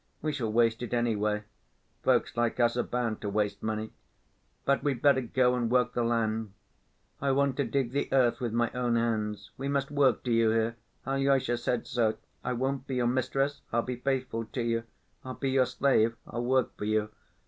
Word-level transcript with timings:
We 0.23 0.31
shall 0.33 0.51
waste 0.51 0.81
it 0.81 0.95
anyway.... 0.95 1.43
Folks 2.01 2.35
like 2.35 2.59
us 2.59 2.75
are 2.75 2.81
bound 2.81 3.21
to 3.21 3.29
waste 3.29 3.61
money. 3.61 3.91
But 4.65 4.83
we'd 4.83 4.99
better 5.03 5.21
go 5.21 5.53
and 5.53 5.69
work 5.69 5.93
the 5.93 6.03
land. 6.03 6.53
I 7.21 7.29
want 7.29 7.55
to 7.57 7.65
dig 7.65 7.91
the 7.91 8.09
earth 8.11 8.41
with 8.41 8.51
my 8.51 8.71
own 8.71 8.95
hands. 8.95 9.51
We 9.59 9.67
must 9.67 9.91
work, 9.91 10.23
do 10.23 10.31
you 10.31 10.49
hear? 10.49 10.75
Alyosha 11.05 11.55
said 11.55 11.85
so. 11.85 12.17
I 12.43 12.53
won't 12.53 12.87
be 12.87 12.95
your 12.95 13.05
mistress, 13.05 13.61
I'll 13.71 13.83
be 13.83 13.97
faithful 13.97 14.45
to 14.45 14.63
you, 14.63 14.85
I'll 15.23 15.35
be 15.35 15.51
your 15.51 15.67
slave, 15.67 16.15
I'll 16.25 16.45
work 16.45 16.75
for 16.77 16.85
you. 16.85 17.11